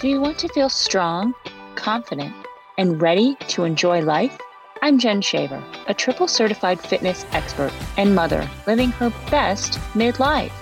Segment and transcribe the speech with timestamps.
[0.00, 1.34] Do you want to feel strong,
[1.74, 2.34] confident,
[2.78, 4.34] and ready to enjoy life?
[4.80, 10.52] I'm Jen Shaver, a triple certified fitness expert and mother living her best midlife.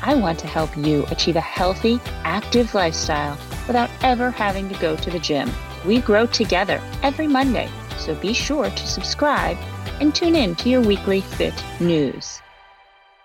[0.00, 4.96] I want to help you achieve a healthy, active lifestyle without ever having to go
[4.96, 5.50] to the gym.
[5.86, 7.68] We grow together every Monday,
[7.98, 9.58] so be sure to subscribe
[10.00, 12.40] and tune in to your weekly Fit News.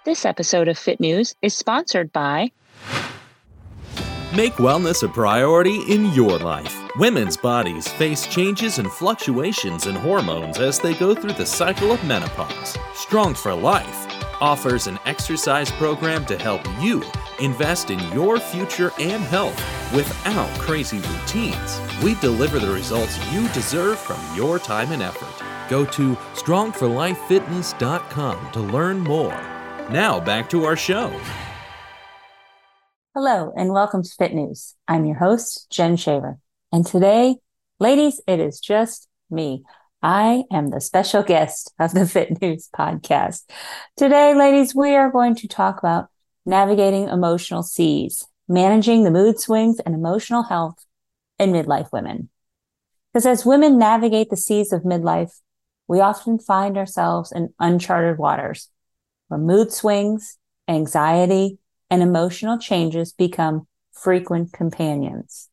[0.04, 2.52] This episode of Fit News is sponsored by
[4.36, 6.76] Make wellness a priority in your life.
[6.98, 12.04] Women's bodies face changes and fluctuations in hormones as they go through the cycle of
[12.04, 12.76] menopause.
[12.96, 14.08] Strong for Life
[14.42, 17.04] offers an exercise program to help you
[17.40, 19.56] invest in your future and health
[19.94, 21.80] without crazy routines.
[22.02, 25.44] We deliver the results you deserve from your time and effort.
[25.70, 29.40] Go to strongforlifefitness.com to learn more.
[29.92, 31.14] Now back to our show.
[33.16, 34.74] Hello, and welcome to Fit News.
[34.88, 36.40] I'm your host, Jen Shaver.
[36.72, 37.36] And today,
[37.80, 39.62] ladies, it is just me.
[40.02, 43.44] I am the special guest of the Fit News podcast.
[43.96, 46.08] Today, ladies, we are going to talk about
[46.44, 50.84] navigating emotional seas, managing the mood swings and emotional health
[51.38, 52.30] in midlife women.
[53.14, 55.40] Because as women navigate the seas of midlife,
[55.88, 58.70] we often find ourselves in uncharted waters
[59.28, 65.50] where mood swings, anxiety, and emotional changes become frequent companions.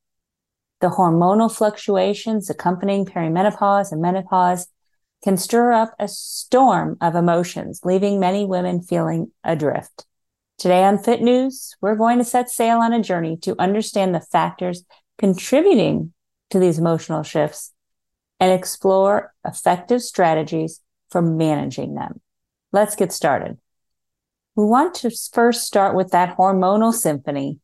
[0.81, 4.69] The hormonal fluctuations accompanying perimenopause and menopause
[5.23, 10.07] can stir up a storm of emotions, leaving many women feeling adrift.
[10.59, 14.21] Today on Fit News, we're going to set sail on a journey to understand the
[14.21, 14.85] factors
[15.19, 16.13] contributing
[16.51, 17.73] to these emotional shifts
[18.39, 22.21] and explore effective strategies for managing them.
[22.73, 23.59] Let's get started.
[24.57, 27.61] We want to first start with that hormonal symphony,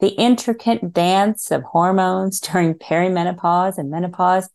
[0.00, 4.48] the intricate dance of hormones during perimenopause and menopause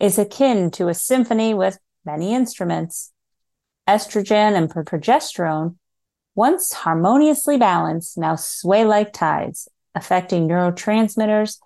[0.00, 3.12] is akin to a symphony with many instruments.
[3.88, 5.76] Estrogen and progesterone,
[6.34, 11.58] once harmoniously balanced, now sway like tides, affecting neurotransmitters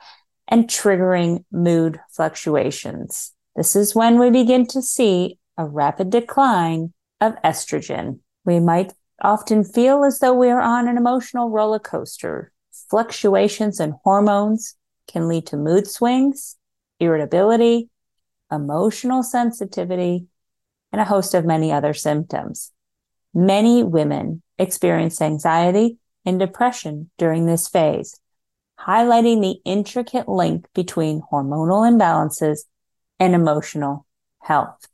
[0.49, 3.33] and triggering mood fluctuations.
[3.55, 8.21] This is when we begin to see a rapid decline of estrogen.
[8.45, 12.53] We might often feel as though we are on an emotional roller coaster.
[12.91, 14.75] Fluctuations in hormones
[15.07, 16.57] can lead to mood swings,
[17.01, 17.89] irritability,
[18.51, 20.27] emotional sensitivity,
[20.93, 22.73] and a host of many other symptoms.
[23.33, 28.21] Many women experience anxiety and depression during this phase,
[28.79, 32.61] highlighting the intricate link between hormonal imbalances
[33.19, 34.07] and emotional
[34.41, 34.87] health.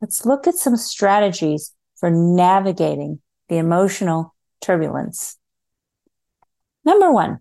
[0.00, 5.36] Let's look at some strategies for navigating the emotional turbulence.
[6.84, 7.40] Number one,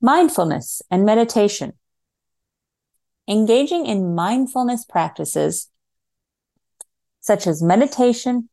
[0.00, 1.74] mindfulness and meditation.
[3.28, 5.68] Engaging in mindfulness practices
[7.20, 8.48] such as meditation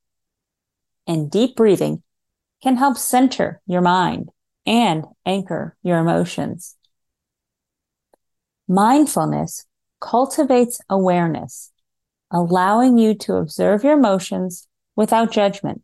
[1.08, 2.04] and deep breathing
[2.62, 4.30] can help center your mind
[4.66, 6.76] and anchor your emotions.
[8.68, 9.66] Mindfulness
[10.02, 11.72] cultivates awareness,
[12.30, 14.68] allowing you to observe your emotions
[14.98, 15.84] without judgment.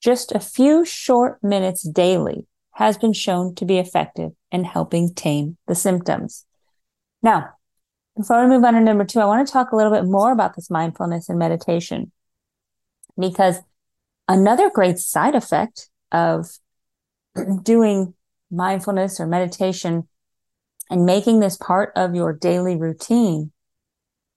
[0.00, 5.58] Just a few short minutes daily has been shown to be effective in helping tame
[5.66, 6.46] the symptoms.
[7.22, 7.50] Now,
[8.16, 10.32] before we move on to number two, I want to talk a little bit more
[10.32, 12.12] about this mindfulness and meditation
[13.18, 13.58] because
[14.28, 16.48] another great side effect of
[17.62, 18.14] doing
[18.50, 20.08] mindfulness or meditation
[20.90, 23.52] and making this part of your daily routine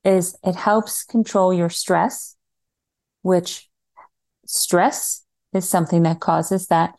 [0.03, 2.35] is it helps control your stress,
[3.23, 3.67] which
[4.45, 5.23] stress
[5.53, 6.95] is something that causes that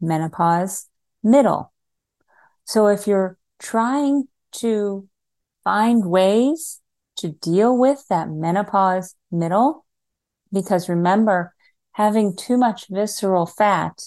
[0.00, 0.88] menopause
[1.22, 1.72] middle.
[2.64, 5.08] So if you're trying to
[5.64, 6.80] find ways
[7.16, 9.84] to deal with that menopause middle,
[10.52, 11.54] because remember,
[11.92, 14.00] having too much visceral fat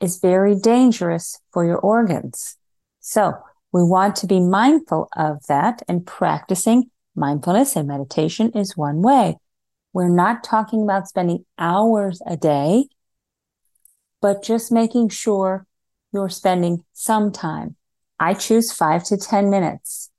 [0.00, 2.56] is very dangerous for your organs.
[3.00, 3.34] So
[3.72, 9.36] we want to be mindful of that and practicing mindfulness and meditation is one way.
[9.96, 12.90] We're not talking about spending hours a day,
[14.20, 15.66] but just making sure
[16.12, 17.76] you're spending some time.
[18.20, 20.10] I choose five to 10 minutes.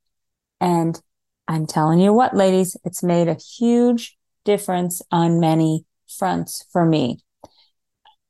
[0.60, 1.00] And
[1.48, 7.20] I'm telling you what, ladies, it's made a huge difference on many fronts for me.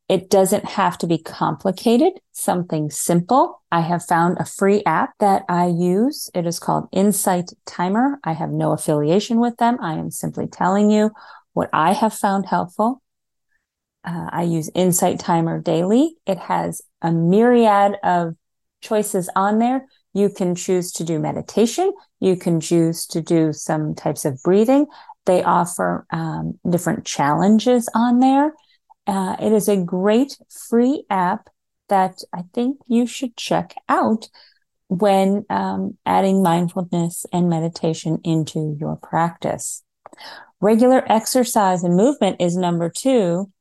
[0.10, 3.62] It doesn't have to be complicated, something simple.
[3.72, 6.30] I have found a free app that I use.
[6.34, 8.20] It is called Insight Timer.
[8.24, 9.78] I have no affiliation with them.
[9.82, 11.12] I am simply telling you
[11.58, 13.02] what I have found helpful.
[14.06, 16.16] Uh, I use Insight Timer daily.
[16.28, 18.36] It has a myriad of
[18.80, 19.88] choices on there.
[20.14, 21.92] You can choose to do meditation.
[22.20, 24.86] You can choose to do some types of breathing.
[25.26, 28.54] They offer um, different challenges on there.
[29.08, 30.38] Uh, it is a great
[30.70, 31.50] free app
[31.90, 34.30] that I think you should check out
[34.90, 39.84] when um, adding mindfulness and meditation into your practice.
[40.60, 43.52] Regular exercise and movement is number two.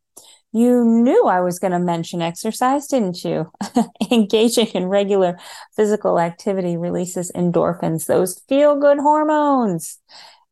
[0.53, 3.51] You knew I was going to mention exercise, didn't you?
[4.11, 5.39] Engaging in regular
[5.75, 9.99] physical activity releases endorphins, those feel good hormones.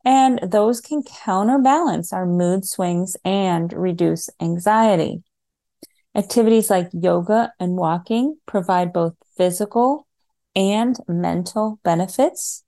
[0.04, 5.22] And those can counterbalance our mood swings and reduce anxiety.
[6.14, 10.06] Activities like yoga and walking provide both physical
[10.54, 12.62] and mental benefits.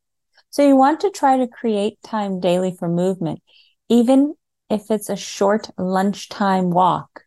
[0.49, 3.43] So you want to try to create time daily for movement,
[3.89, 4.35] even
[4.71, 7.23] if it's a short lunchtime walk.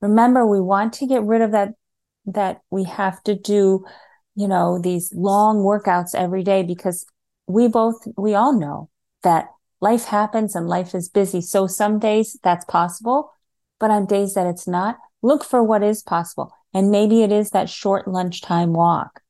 [0.00, 1.74] Remember, we want to get rid of that,
[2.26, 3.84] that we have to do,
[4.34, 7.04] you know, these long workouts every day because
[7.46, 8.88] we both, we all know
[9.22, 9.48] that
[9.80, 11.40] life happens and life is busy.
[11.40, 13.32] So some days that's possible,
[13.78, 16.52] but on days that it's not, look for what is possible.
[16.72, 19.20] And maybe it is that short lunchtime walk.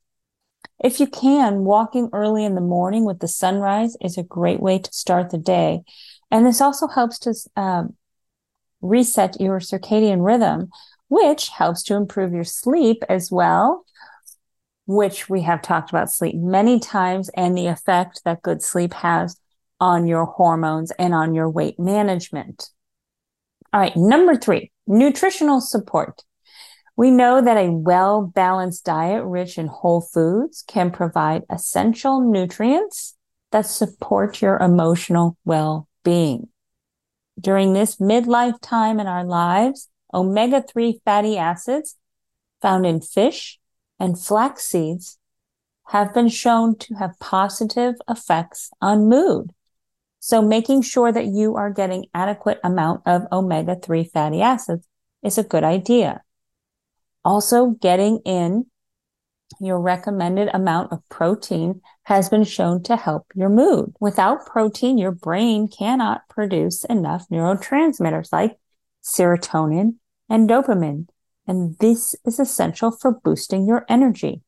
[0.82, 4.78] If you can, walking early in the morning with the sunrise is a great way
[4.78, 5.82] to start the day.
[6.30, 7.94] And this also helps to um,
[8.80, 10.70] reset your circadian rhythm,
[11.08, 13.84] which helps to improve your sleep as well,
[14.86, 19.38] which we have talked about sleep many times and the effect that good sleep has
[19.80, 22.70] on your hormones and on your weight management.
[23.72, 26.22] All right, number three, nutritional support.
[26.96, 33.14] We know that a well balanced diet rich in whole foods can provide essential nutrients
[33.52, 36.48] that support your emotional well being.
[37.38, 41.96] During this midlife time in our lives, omega 3 fatty acids
[42.60, 43.58] found in fish
[44.00, 45.18] and flax seeds
[45.88, 49.52] have been shown to have positive effects on mood.
[50.20, 54.86] So making sure that you are getting adequate amount of omega 3 fatty acids
[55.22, 56.22] is a good idea.
[57.24, 58.66] Also getting in
[59.60, 63.94] your recommended amount of protein has been shown to help your mood.
[64.00, 68.58] Without protein, your brain cannot produce enough neurotransmitters like
[69.02, 69.94] serotonin
[70.28, 71.06] and dopamine.
[71.46, 74.42] And this is essential for boosting your energy,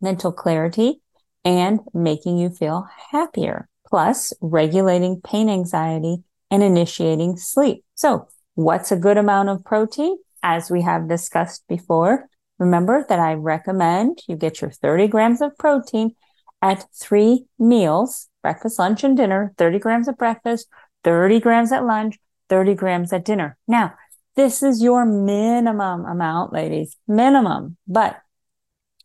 [0.00, 1.00] mental clarity,
[1.44, 7.84] and making you feel happier, plus regulating pain anxiety and initiating sleep.
[7.94, 10.18] So what's a good amount of protein?
[10.42, 12.28] As we have discussed before,
[12.60, 16.14] Remember that I recommend you get your 30 grams of protein
[16.62, 20.68] at three meals, breakfast, lunch, and dinner, 30 grams at breakfast,
[21.02, 22.18] 30 grams at lunch,
[22.50, 23.56] 30 grams at dinner.
[23.66, 23.94] Now,
[24.36, 28.20] this is your minimum amount, ladies, minimum, but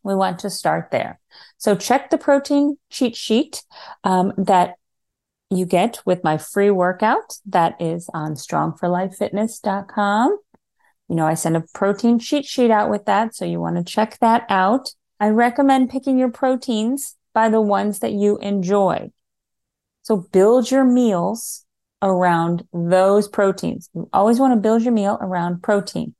[0.02, 1.18] we want to start there.
[1.58, 3.64] So check the protein cheat sheet
[4.04, 4.74] um, that
[5.50, 10.38] you get with my free workout that is on strongforlifefitness.com.
[11.08, 13.34] You know, I send a protein cheat sheet out with that.
[13.34, 14.90] So you want to check that out.
[15.20, 19.10] I recommend picking your proteins by the ones that you enjoy.
[20.02, 21.64] So build your meals
[22.02, 23.88] around those proteins.
[23.94, 26.14] You always want to build your meal around protein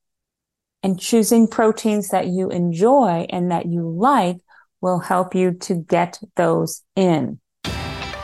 [0.82, 4.38] and choosing proteins that you enjoy and that you like
[4.80, 7.40] will help you to get those in.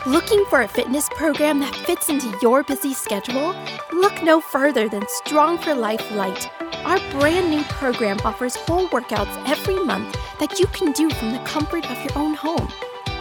[0.07, 3.55] Looking for a fitness program that fits into your busy schedule?
[3.93, 6.51] Look no further than Strong for Life Lite.
[6.85, 11.39] Our brand new program offers whole workouts every month that you can do from the
[11.41, 12.69] comfort of your own home.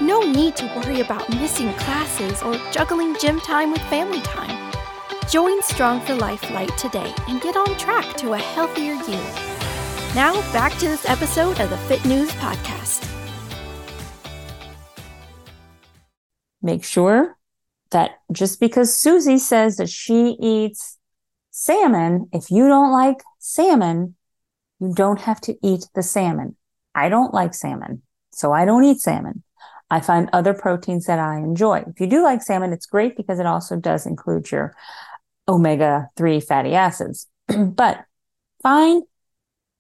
[0.02, 4.72] No need to worry about missing classes or juggling gym time with family time.
[5.30, 9.20] Join Strong for Life Lite today and get on track to a healthier you.
[10.16, 13.12] Now, back to this episode of the Fit News Podcast.
[16.62, 17.38] make sure
[17.92, 20.98] that just because Susie says that she eats
[21.52, 24.16] salmon, if you don't like salmon,
[24.80, 26.56] you don't have to eat the salmon.
[26.96, 29.44] I don't like salmon, so I don't eat salmon.
[29.90, 31.84] I find other proteins that I enjoy.
[31.86, 34.74] If you do like salmon, it's great because it also does include your
[35.48, 37.28] omega 3 fatty acids.
[37.48, 38.06] but
[38.64, 39.04] find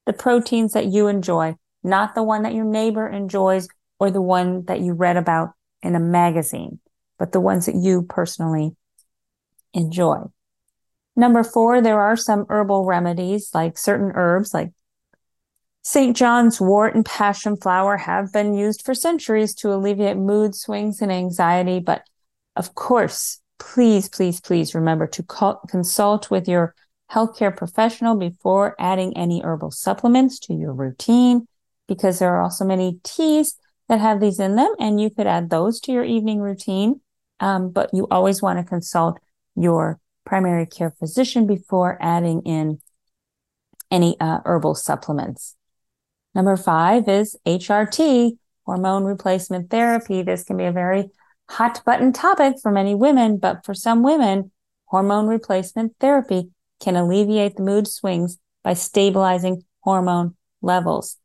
[0.05, 3.67] the proteins that you enjoy, not the one that your neighbor enjoys
[3.99, 5.51] or the one that you read about
[5.81, 6.79] in a magazine,
[7.17, 8.75] but the ones that you personally
[9.73, 10.17] enjoy.
[11.21, 14.71] Number four, there are some herbal remedies like certain herbs like
[15.83, 16.17] St.
[16.17, 21.11] John's wort and passion flower have been used for centuries to alleviate mood swings and
[21.11, 21.79] anxiety.
[21.79, 22.01] But
[22.55, 25.23] of course, please, please, please remember to
[25.69, 26.73] consult with your
[27.11, 31.45] healthcare professional before adding any herbal supplements to your routine
[31.87, 33.59] because there are also many teas
[33.89, 36.99] that have these in them, and you could add those to your evening routine.
[37.39, 39.19] Um, but you always want to consult
[39.55, 42.79] your primary care physician before adding in
[43.89, 45.55] any uh, herbal supplements.
[46.33, 50.21] Number five is HRT, hormone replacement therapy.
[50.21, 51.09] This can be a very
[51.49, 54.51] hot button topic for many women, but for some women,
[54.85, 56.49] hormone replacement therapy
[56.79, 61.17] can alleviate the mood swings by stabilizing hormone levels.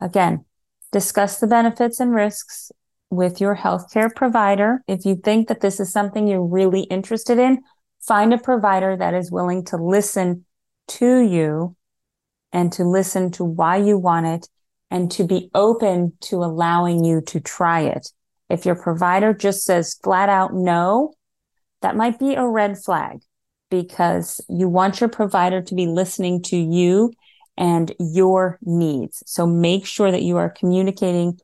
[0.00, 0.44] Again,
[0.92, 2.70] discuss the benefits and risks
[3.10, 4.82] with your healthcare provider.
[4.86, 7.62] If you think that this is something you're really interested in,
[8.06, 10.44] find a provider that is willing to listen
[10.88, 11.76] to you
[12.52, 14.48] and to listen to why you want it
[14.90, 18.12] and to be open to allowing you to try it.
[18.48, 21.14] If your provider just says flat out no,
[21.82, 23.18] that might be a red flag
[23.70, 27.12] because you want your provider to be listening to you
[27.56, 29.22] and your needs.
[29.26, 31.40] So make sure that you are communicating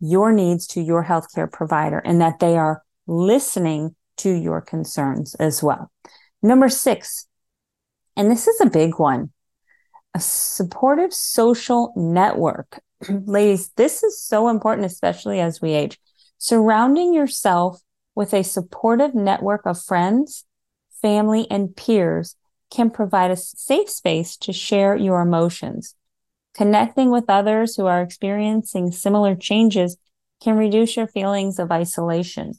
[0.00, 5.62] your needs to your healthcare provider and that they are listening to your concerns as
[5.62, 5.90] well.
[6.42, 7.26] Number six,
[8.16, 9.30] and this is a big one,
[10.14, 12.80] a supportive social network.
[13.08, 15.98] Ladies, this is so important, especially as we age.
[16.38, 17.80] Surrounding yourself
[18.14, 20.44] with a supportive network of friends,
[21.02, 22.36] family, and peers
[22.70, 25.94] can provide a safe space to share your emotions.
[26.54, 29.98] Connecting with others who are experiencing similar changes
[30.42, 32.54] can reduce your feelings of isolation.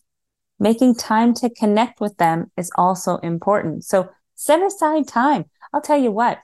[0.59, 3.83] Making time to connect with them is also important.
[3.85, 5.45] So set aside time.
[5.73, 6.39] I'll tell you what,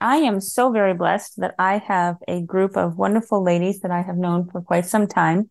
[0.00, 4.02] I am so very blessed that I have a group of wonderful ladies that I
[4.02, 5.50] have known for quite some time.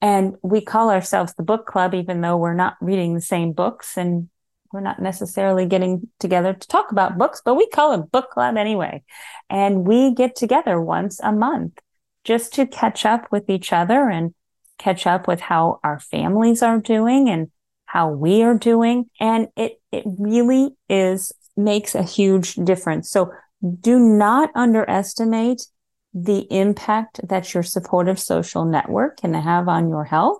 [0.00, 3.96] And we call ourselves the book club, even though we're not reading the same books
[3.96, 4.28] and
[4.72, 8.56] we're not necessarily getting together to talk about books, but we call it book club
[8.56, 9.04] anyway.
[9.48, 11.78] And we get together once a month
[12.24, 14.34] just to catch up with each other and
[14.78, 17.50] catch up with how our families are doing and
[17.86, 19.06] how we are doing.
[19.20, 23.10] And it, it really is makes a huge difference.
[23.10, 23.32] So
[23.80, 25.66] do not underestimate
[26.14, 30.38] the impact that your supportive social network can have on your health.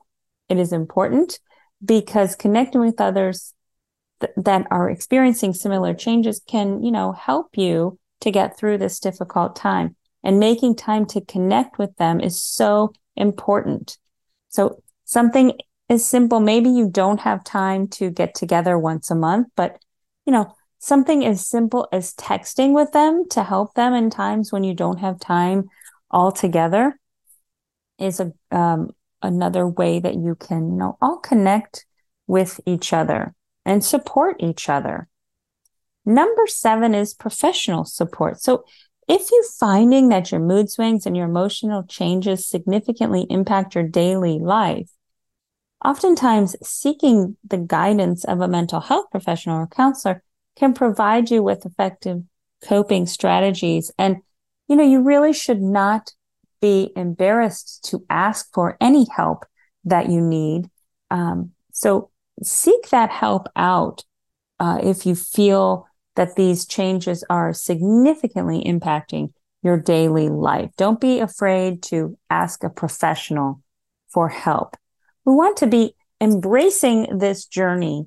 [0.49, 1.39] It is important
[1.85, 3.55] because connecting with others
[4.21, 9.01] th- that are experiencing similar changes can, you know, help you to get through this
[9.01, 9.97] difficult time.
[10.25, 13.99] And making time to connect with them is so important.
[14.53, 16.39] So something is simple.
[16.39, 19.83] Maybe you don't have time to get together once a month, but
[20.27, 24.63] you know, something as simple as texting with them to help them in times when
[24.63, 25.69] you don't have time
[26.11, 26.99] altogether
[27.99, 28.91] is a um,
[29.23, 31.87] another way that you can you know all connect
[32.27, 35.09] with each other and support each other.
[36.05, 38.41] Number seven is professional support.
[38.41, 38.65] So
[39.09, 44.39] if you're finding that your mood swings and your emotional changes significantly impact your daily
[44.39, 44.91] life,
[45.85, 50.23] oftentimes seeking the guidance of a mental health professional or counselor
[50.57, 52.23] can provide you with effective
[52.65, 53.91] coping strategies.
[53.99, 54.19] And,
[54.69, 56.13] you know, you really should not
[56.61, 59.45] be embarrassed to ask for any help
[59.85, 60.71] that you need.
[61.11, 62.11] Um, so
[62.43, 64.05] seek that help out
[64.61, 70.71] uh, if you feel that these changes are significantly impacting your daily life.
[70.77, 73.63] Don't be afraid to ask a professional
[74.09, 74.77] for help.
[75.25, 78.07] We want to be embracing this journey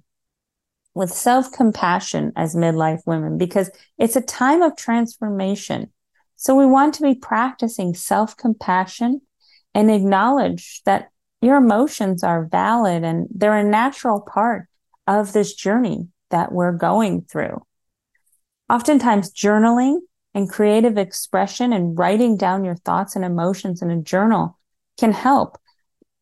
[0.93, 5.91] with self compassion as midlife women because it's a time of transformation.
[6.35, 9.21] So we want to be practicing self compassion
[9.73, 11.09] and acknowledge that
[11.41, 14.67] your emotions are valid and they're a natural part
[15.05, 17.61] of this journey that we're going through.
[18.69, 19.99] Oftentimes, journaling
[20.33, 24.57] and creative expression and writing down your thoughts and emotions in a journal
[24.97, 25.57] can help.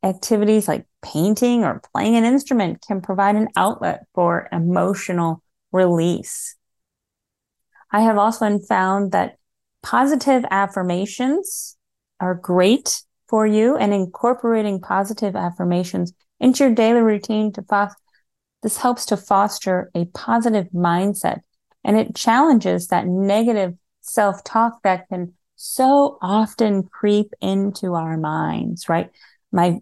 [0.04, 6.56] Activities like painting or playing an instrument can provide an outlet for emotional release.
[7.92, 9.38] I have also found that
[9.82, 11.78] positive affirmations
[12.20, 17.98] are great for you and incorporating positive affirmations into your daily routine to foster
[18.62, 21.42] this helps to foster a positive mindset
[21.84, 28.90] and it challenges that negative self talk that can so often creep into our minds,
[28.90, 29.10] right?
[29.52, 29.80] My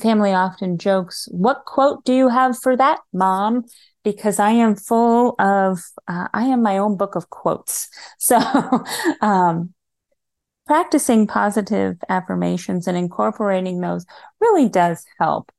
[0.00, 3.64] family often jokes, What quote do you have for that, mom?
[4.04, 7.88] Because I am full of, uh, I am my own book of quotes.
[8.18, 8.38] So,
[9.20, 9.72] um,
[10.66, 14.04] practicing positive affirmations and incorporating those
[14.40, 15.52] really does help.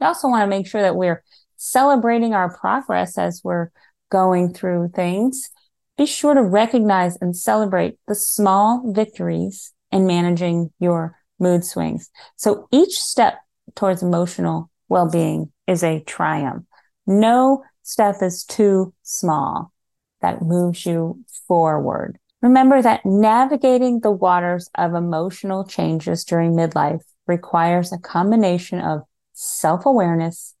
[0.00, 1.22] We also want to make sure that we're
[1.56, 3.70] celebrating our progress as we're
[4.10, 5.50] going through things,
[5.96, 12.10] be sure to recognize and celebrate the small victories in managing your mood swings.
[12.36, 13.38] So each step
[13.74, 16.64] towards emotional well being is a triumph.
[17.06, 19.72] No step is too small
[20.20, 22.18] that moves you forward.
[22.42, 29.86] Remember that navigating the waters of emotional changes during midlife requires a combination of self
[29.86, 30.54] awareness,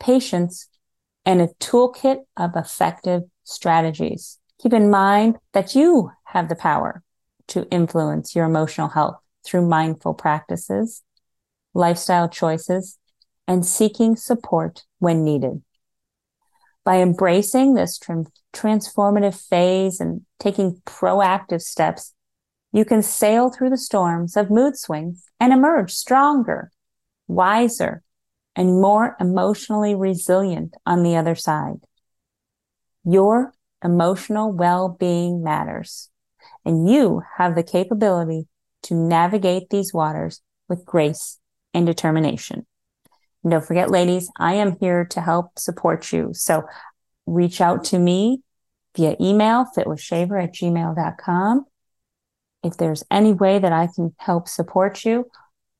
[0.00, 0.68] patience,
[1.26, 4.38] and a toolkit of effective strategies.
[4.62, 7.02] Keep in mind that you have the power
[7.48, 11.02] to influence your emotional health through mindful practices,
[11.74, 12.98] lifestyle choices,
[13.46, 15.62] and seeking support when needed.
[16.84, 17.98] By embracing this
[18.52, 22.14] transformative phase and taking proactive steps,
[22.72, 26.70] you can sail through the storms of mood swings and emerge stronger,
[27.26, 28.02] wiser,
[28.56, 31.76] and more emotionally resilient on the other side.
[33.04, 33.52] Your
[33.84, 36.08] emotional well-being matters,
[36.64, 38.48] and you have the capability
[38.84, 41.38] to navigate these waters with grace
[41.74, 42.66] and determination.
[43.44, 46.30] And don't forget, ladies, I am here to help support you.
[46.32, 46.64] So
[47.26, 48.42] reach out to me
[48.96, 51.64] via email, fitwithshaver at gmail.com.
[52.64, 55.26] If there's any way that I can help support you,